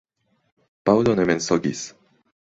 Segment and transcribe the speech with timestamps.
[0.89, 1.83] Paŭlo ne mensogis.